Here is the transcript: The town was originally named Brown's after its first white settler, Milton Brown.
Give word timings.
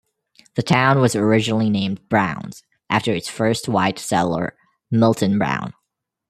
The 0.55 0.63
town 0.63 0.99
was 0.99 1.15
originally 1.15 1.69
named 1.69 2.09
Brown's 2.09 2.63
after 2.89 3.13
its 3.13 3.29
first 3.29 3.69
white 3.69 3.99
settler, 3.99 4.57
Milton 4.89 5.37
Brown. 5.37 5.73